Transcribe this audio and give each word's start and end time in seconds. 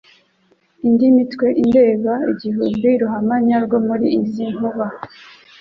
Indi 0.87 1.05
mitwe 1.15 1.47
indeba 1.61 2.13
igihumbi, 2.33 2.87
Ruhamanya 3.01 3.57
rwo 3.65 3.77
muli 3.87 4.07
izi 4.19 4.43
nkuba, 4.53 4.87